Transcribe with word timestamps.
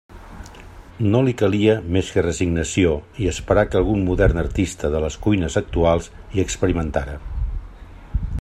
No 1.15 1.19
li 1.25 1.33
calia 1.41 1.75
més 1.97 2.09
que 2.15 2.23
resignació 2.25 2.95
i 3.25 3.29
esperar 3.33 3.67
que 3.73 3.79
algun 3.81 4.03
modern 4.09 4.43
artista 4.45 4.93
de 4.97 5.03
les 5.07 5.19
cuines 5.27 5.61
actuals 5.65 6.09
hi 6.39 6.47
experimentara. 6.49 7.19